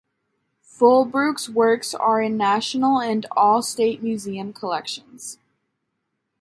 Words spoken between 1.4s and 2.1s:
works